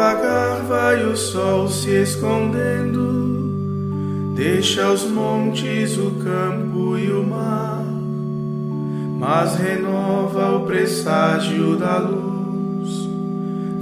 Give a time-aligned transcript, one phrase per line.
[0.00, 3.04] Devagar vai o sol se escondendo,
[4.34, 7.84] deixa os montes, o campo e o mar,
[9.18, 13.10] mas renova o presságio da luz,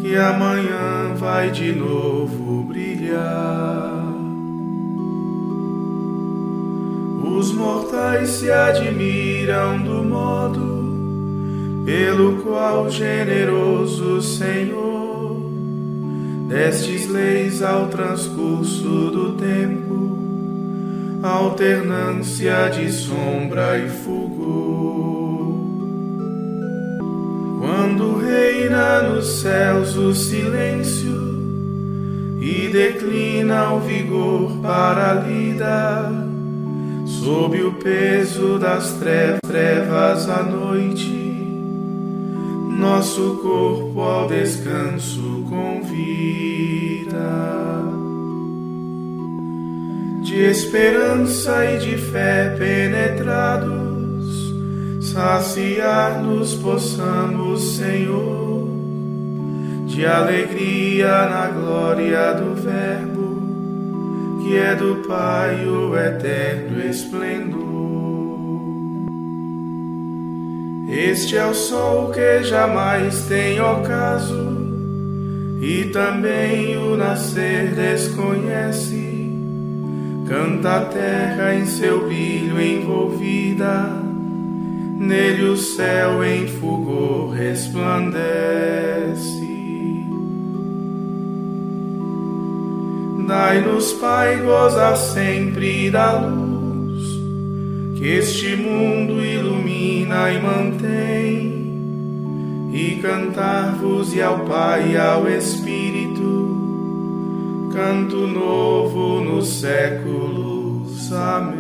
[0.03, 4.03] que amanhã vai de novo brilhar.
[7.23, 15.18] Os mortais se admiram do modo pelo qual generoso Senhor
[16.49, 20.19] destes leis ao transcurso do tempo,
[21.23, 25.59] alternância de sombra e fulgor.
[27.61, 31.39] Quando reina nos céus o silêncio
[32.41, 36.11] e declina o vigor para a lida,
[37.05, 38.99] sob o peso das
[39.43, 41.28] trevas à noite
[42.79, 47.19] nosso corpo ao descanso convida.
[50.23, 53.75] De esperança e de fé penetrados,
[55.03, 58.69] saciar-nos possamos, Senhor,
[59.87, 67.68] de alegria na glória do Verbo, que é do Pai o eterno esplendor.
[70.91, 74.57] Este é o sol que jamais tem ocaso,
[75.61, 79.31] e também o nascer desconhece.
[80.27, 83.85] Canta a terra em seu brilho envolvida,
[84.99, 88.09] nele o céu em fulgor resplandece.
[93.27, 96.48] Dai-nos, Pai, gozar sempre da luz
[97.99, 101.69] que este mundo ilumina e mantém,
[102.73, 106.47] e cantar-vos e ao Pai e ao Espírito,
[107.75, 111.13] canto novo nos séculos.
[111.13, 111.59] Amém.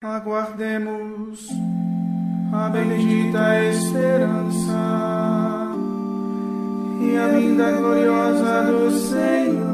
[0.00, 1.48] Aguardemos
[2.52, 4.72] a bendita esperança
[7.00, 9.68] e a vinda gloriosa do Senhor.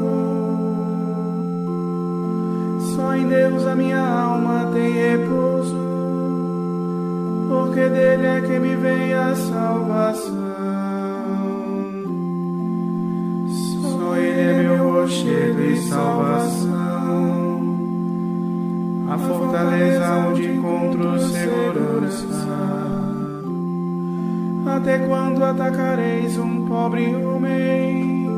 [2.95, 5.75] Só em Deus a minha alma tem repouso,
[7.47, 10.35] porque dele é que me vem a salvação.
[13.81, 17.44] Só ele é meu rochedo e salvação
[19.15, 22.25] a fortaleza onde encontro segurança.
[24.75, 28.29] Até quando atacareis um pobre homem,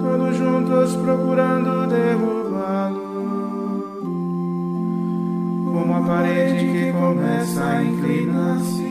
[0.00, 3.08] todos juntos procurando derrubá-lo?
[5.72, 8.82] Como a parede que começa a inclinar-se,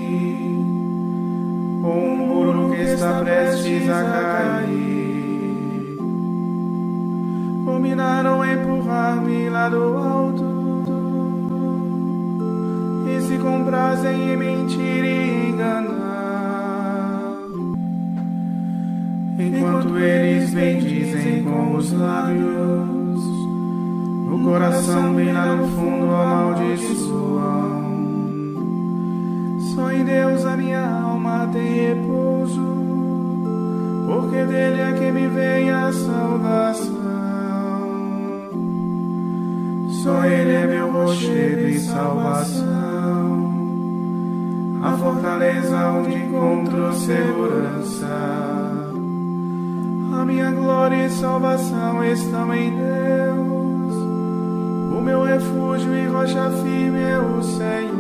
[1.84, 5.98] ou um muro que está prestes a cair.
[7.64, 10.17] Combinaram empurrar-me lá do alto
[13.48, 15.88] comprazem em mentir e enganar.
[19.40, 23.24] Enquanto eles bendizem com os lábios,
[24.34, 27.78] o coração bem lá no fundo amaldiçoam.
[29.74, 32.62] Só em Deus a minha alma tem repouso,
[34.08, 36.97] porque dele é que me vem a salvação.
[40.08, 42.78] Só Ele é meu rochedo e salvação
[44.82, 48.08] a fortaleza onde encontro segurança.
[50.18, 53.96] A minha glória e salvação estão em Deus.
[54.98, 57.98] O meu refúgio e rocha firme é o Senhor.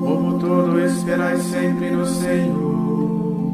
[0.00, 3.52] Povo todo, esperai sempre no Senhor.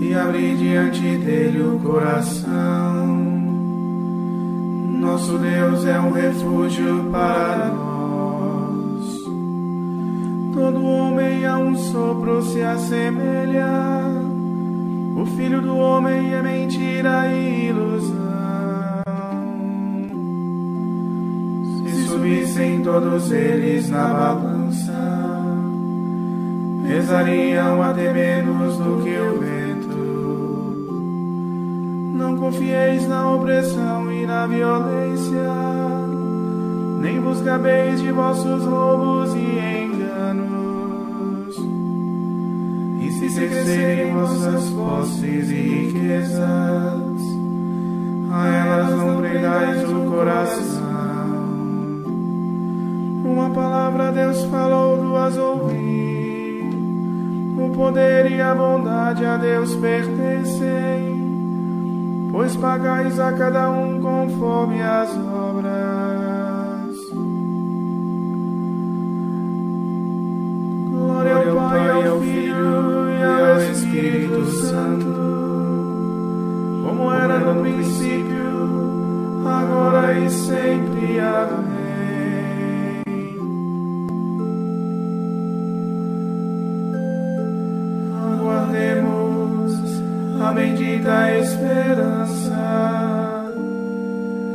[0.00, 3.33] E abrir diante dele o coração.
[5.04, 9.22] Nosso Deus é um refúgio para nós.
[10.54, 13.68] Todo homem a um sopro se assemelha.
[15.14, 18.14] O filho do homem é mentira e ilusão.
[21.84, 25.04] Se subissem todos eles na balança
[26.86, 29.63] pesariam até menos do que o vento.
[32.24, 35.52] Não confieis na opressão e na violência,
[36.98, 41.54] nem vos gabeis de vossos roubos e enganos.
[43.02, 46.40] E se crescerem vossas posses e riquezas,
[48.32, 50.84] a elas não pregais o coração.
[53.22, 56.24] Uma palavra Deus falou, duas ouvi
[57.58, 61.03] o poder e a bondade a Deus pertencem,
[62.34, 65.70] pois pagais a cada um conforme as obras.
[70.90, 75.14] Glória ao Pai, ao Filho e ao Espírito Santo,
[76.84, 81.20] como era no princípio, agora e sempre.
[81.20, 81.83] Amém.
[91.04, 92.54] Bendita esperança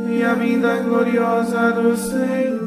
[0.08, 2.60] e a vinda gloriosa do Senhor.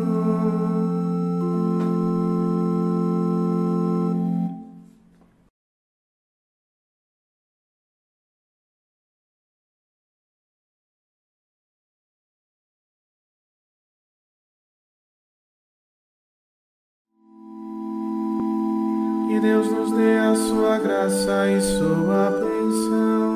[19.28, 23.33] Que Deus nos dê a sua graça e sua bênção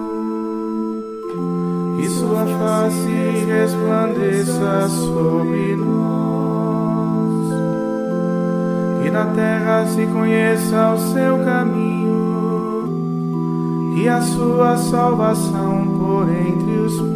[2.05, 5.97] sua face resplandeça sobre nós.
[9.01, 11.97] Que na terra se conheça o seu caminho
[13.97, 17.07] e a sua salvação por entre os povos.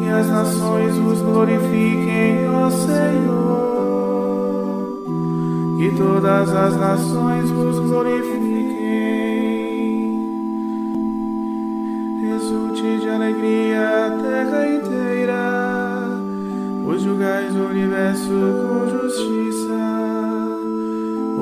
[0.00, 3.64] Que as nações vos glorifiquem, ó Senhor.
[5.78, 8.43] Que todas as nações vos glorifiquem.
[13.04, 16.18] De alegria a terra inteira,
[16.82, 19.74] pois julgais o universo com justiça,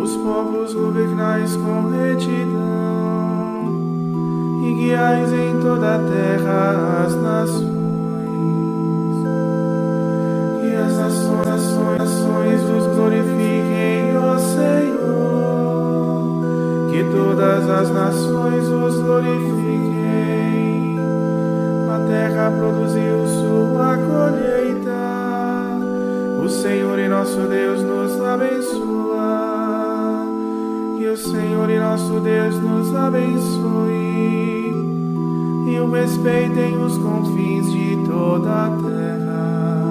[0.03, 3.71] os povos governais com retidão,
[4.65, 7.63] e guiais em toda a terra as nações.
[10.61, 14.81] Que as nações, nações, nações os glorifiquem, ó Senhor,
[16.91, 19.92] que todas as nações os glorifiquem
[22.23, 24.91] terra produziu sua colheita.
[26.45, 29.73] O Senhor e nosso Deus nos abençoa.
[30.99, 34.73] Que o Senhor e nosso Deus nos abençoe
[35.67, 39.83] e o respeitem os confins de toda a terra.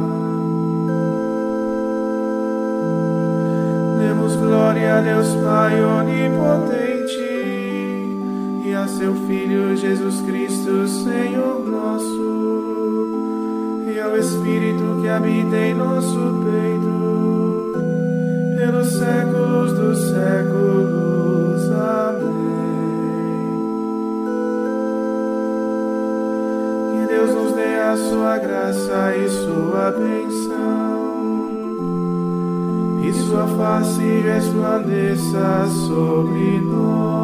[3.99, 7.00] Demos glória a Deus Pai onipotente
[8.81, 12.17] a seu Filho Jesus Cristo, Senhor nosso,
[13.93, 17.73] e ao Espírito que habita em nosso peito,
[18.57, 21.69] pelos séculos dos séculos.
[21.69, 22.31] Amém.
[26.97, 31.11] Que Deus nos dê a sua graça e sua bênção.
[33.03, 37.20] E sua face resplandeça sobre nós.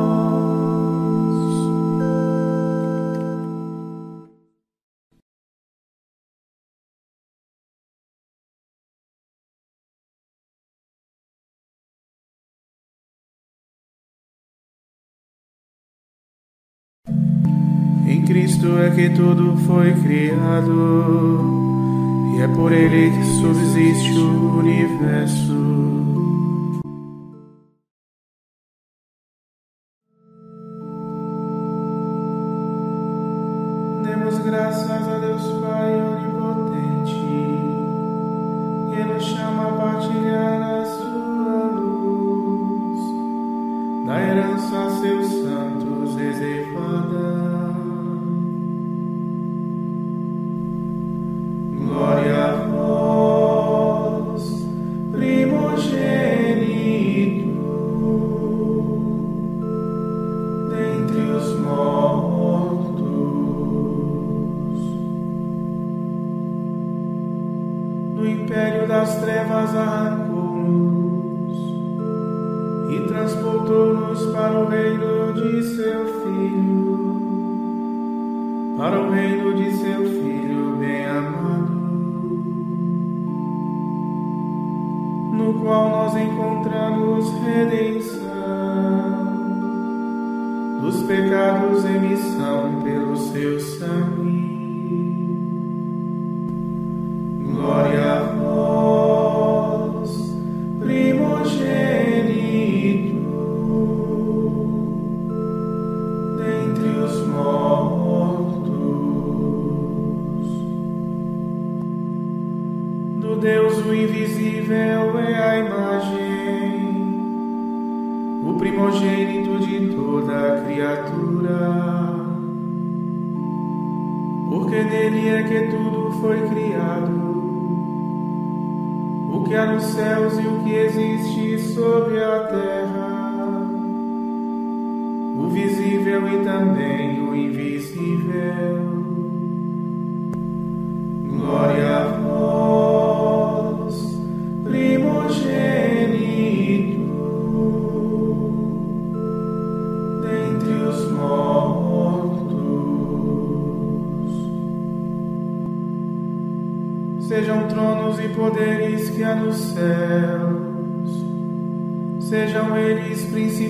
[18.28, 21.40] Cristo é que tudo foi criado,
[22.36, 25.97] e é por Ele que subsiste o universo.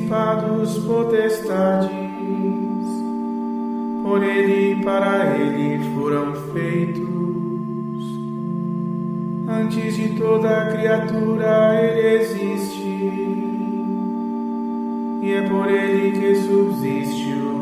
[0.07, 1.91] Principados, potestades,
[4.03, 7.07] por ele e para ele foram feitos.
[9.49, 12.87] Antes de toda criatura ele existe,
[15.21, 17.56] e é por ele que subsiste o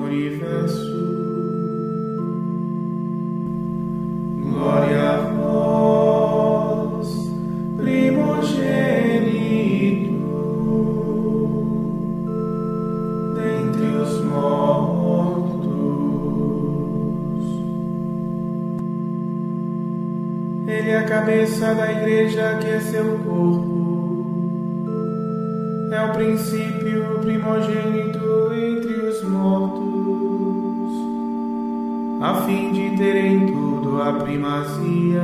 [34.35, 35.23] primazia.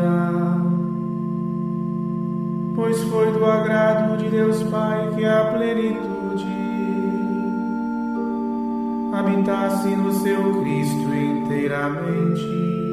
[2.76, 6.46] Pois foi do agrado de Deus Pai que a plenitude
[9.14, 12.91] habitasse no seu Cristo inteiramente.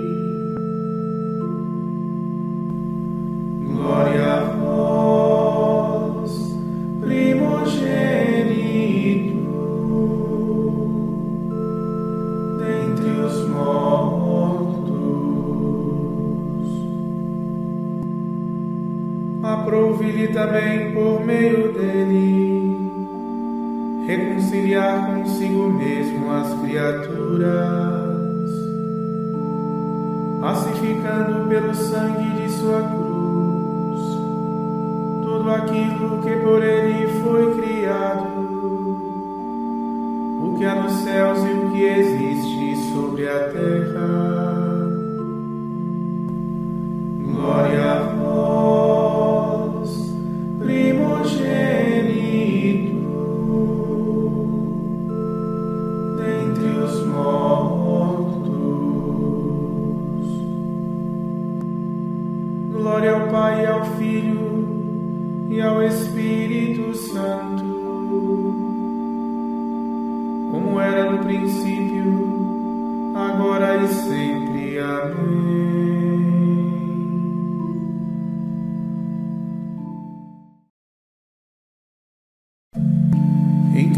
[35.99, 36.78] Que por ele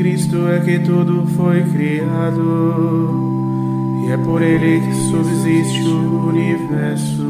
[0.00, 2.40] Cristo é que tudo foi criado,
[4.02, 7.20] e é por Ele que subsiste o universo.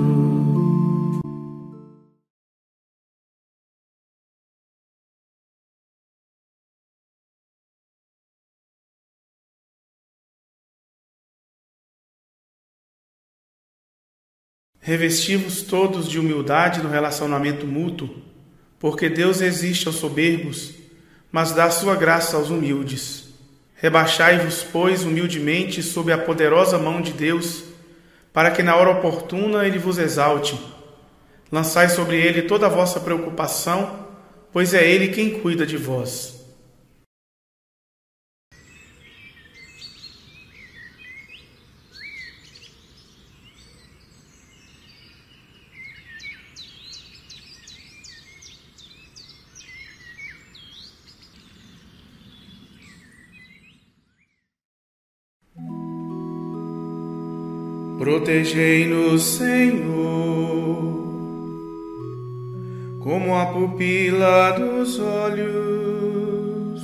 [14.79, 18.09] Revestivos todos de humildade no relacionamento mútuo,
[18.79, 20.80] porque Deus existe aos soberbos,
[21.33, 23.29] mas dá sua graça aos humildes.
[23.77, 27.65] Rebaixai-vos, pois, humildemente sob a poderosa mão de Deus,
[28.33, 30.59] para que na hora oportuna ele vos exalte.
[31.51, 34.07] Lançai sobre ele toda a vossa preocupação,
[34.53, 36.40] pois é ele quem cuida de vós.
[58.11, 59.87] Protegei-nos, Senhor,
[62.99, 66.83] como a pupila dos olhos.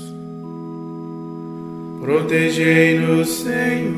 [2.00, 3.97] Protegei-nos, Senhor,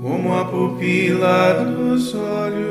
[0.00, 2.68] como a pupila dos olhos.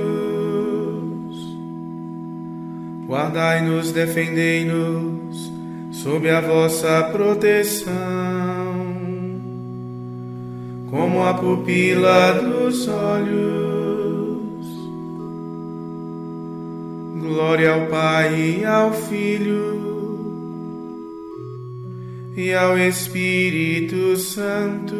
[3.08, 5.51] Guardai-nos, defendei-nos
[5.92, 8.66] sob a vossa proteção
[10.89, 13.67] como a pupila dos olhos.
[17.20, 19.77] Glória ao Pai e ao Filho
[22.36, 24.96] e ao Espírito Santo.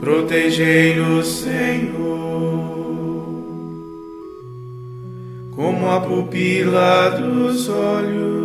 [0.00, 1.98] Protegei-nos, Senhor,
[5.56, 8.37] como a pupila dos olhos.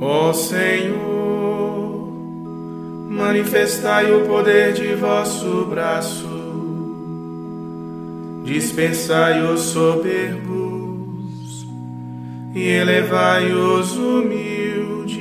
[0.00, 0.98] Ó Senhor,
[3.10, 6.28] manifestai o poder de vosso braço,
[8.44, 10.48] dispersai os soberbos
[12.54, 15.18] e elevai os humildes.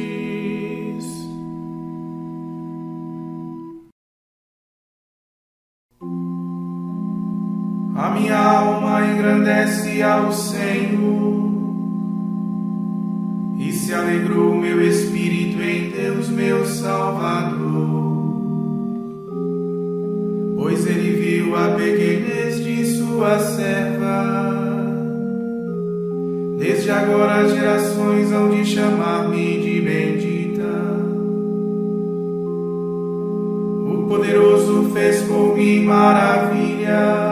[7.95, 11.37] A minha alma engrandece ao Senhor
[13.88, 18.17] se alegrou meu espírito em Deus, meu Salvador.
[20.58, 24.26] Pois ele viu a pequenez de sua serva.
[26.58, 30.67] Desde agora as gerações hão de chamar-me de bendita.
[33.89, 37.27] O poderoso fez por mim maravilhas,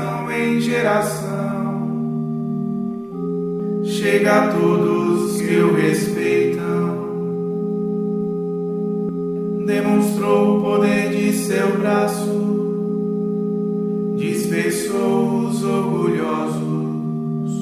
[0.00, 1.90] geração em geração.
[3.84, 6.60] Chega a todos que o respeitam.
[9.66, 12.40] Demonstrou o poder de seu braço,
[14.16, 17.52] dispersou os orgulhosos,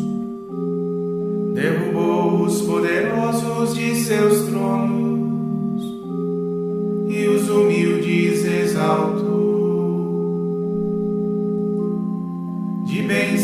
[1.55, 5.18] derrubou os poderosos de seus tronos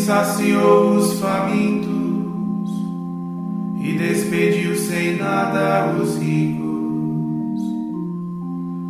[0.04, 2.70] saciou os famintos
[3.80, 6.62] e despediu sem nada os ricos.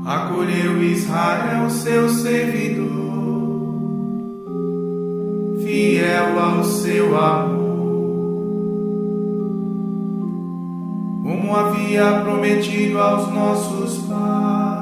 [0.05, 2.89] Acolheu Israel, seu servidor,
[5.63, 7.65] fiel ao seu amor.
[11.23, 14.74] Como havia prometido aos nossos pais,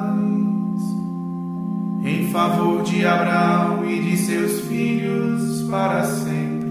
[2.33, 6.63] favor de Abraão e de seus filhos para sempre.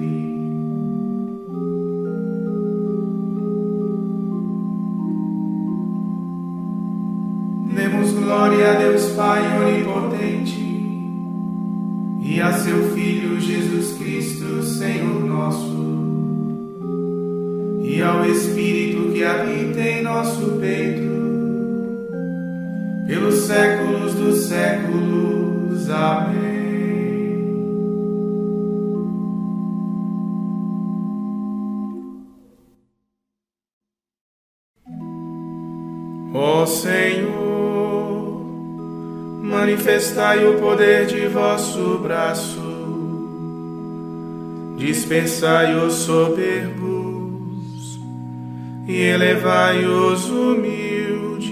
[7.75, 10.59] Demos glória a Deus Pai onipotente
[12.23, 15.77] e a seu Filho Jesus Cristo, Senhor nosso,
[17.83, 21.00] e ao Espírito que habita em nosso peito,
[40.01, 42.59] manifestai o poder de vosso braço,
[44.75, 46.89] dispersai os soberbos
[48.87, 51.51] e elevai os humildes.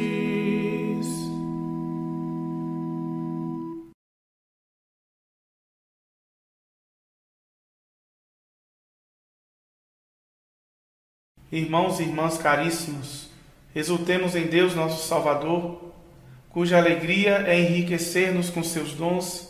[11.51, 13.29] Irmãos e irmãs caríssimos,
[13.75, 15.89] Exultemos em Deus, nosso Salvador,
[16.49, 19.49] cuja alegria é enriquecer-nos com seus dons,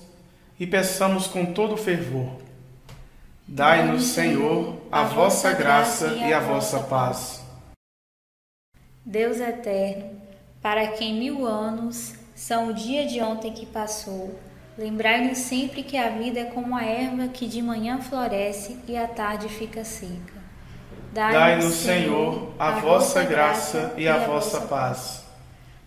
[0.60, 2.38] e peçamos com todo fervor.
[3.48, 7.42] Dai-nos, Senhor, a vossa graça e a vossa paz.
[9.04, 10.22] Deus eterno,
[10.62, 14.38] para quem mil anos são o dia de ontem que passou,
[14.78, 19.08] lembrai-nos sempre que a vida é como a erva que de manhã floresce e à
[19.08, 20.38] tarde fica seca.
[21.12, 25.29] Dai-nos, Senhor, a vossa graça e a vossa paz.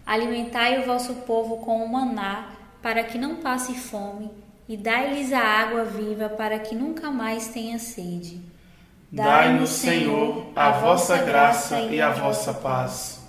[0.07, 2.51] Alimentai o vosso povo com o maná,
[2.83, 4.31] para que não passe fome,
[4.69, 8.41] e dai-lhes a água viva, para que nunca mais tenha sede.
[9.11, 13.21] Dai-nos, Senhor, a vossa graça e a vossa paz.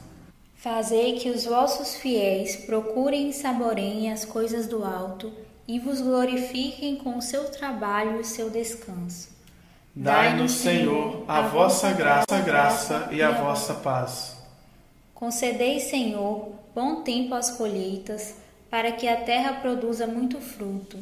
[0.55, 5.33] Fazei que os vossos fiéis procurem e saboreiem as coisas do alto
[5.67, 9.29] e vos glorifiquem com o seu trabalho e o seu descanso.
[9.93, 14.37] Dai-nos, Senhor, a vossa graça, graça e a vossa paz.
[15.13, 18.35] Concedei, Senhor, bom tempo às colheitas,
[18.69, 20.97] para que a terra produza muito fruto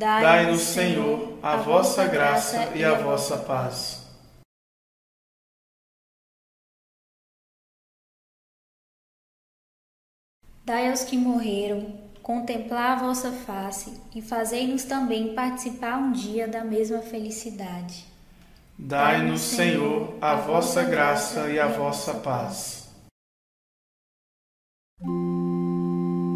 [0.00, 4.02] Dai-nos, Senhor, a vossa graça e a vossa paz.
[10.64, 16.64] Dai aos que morreram contemplar a vossa face e fazei-nos também participar um dia da
[16.64, 18.06] mesma felicidade.
[18.78, 22.79] Dai-nos, Senhor, a vossa graça e a vossa paz.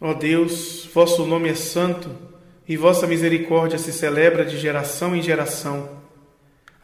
[0.00, 2.10] Ó Deus, vosso nome é santo
[2.68, 5.88] e vossa misericórdia se celebra de geração em geração.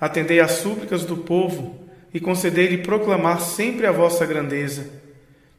[0.01, 4.91] Atendei às súplicas do povo e concedei-lhe proclamar sempre a vossa grandeza.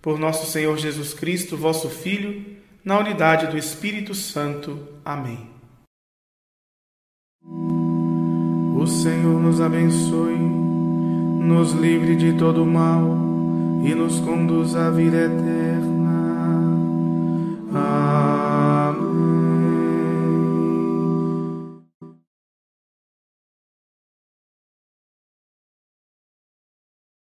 [0.02, 2.46] Por nosso Senhor Jesus Cristo, vosso Filho,
[2.84, 4.88] na unidade do Espírito Santo.
[5.04, 5.50] Amém.
[8.78, 13.02] O Senhor nos abençoe, nos livre de todo mal
[13.84, 15.75] e nos conduz à vida eterna.
[17.78, 18.55] Ah.